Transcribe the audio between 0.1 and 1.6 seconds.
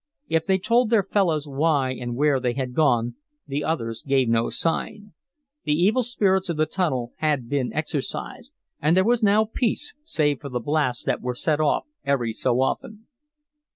If they told their fellows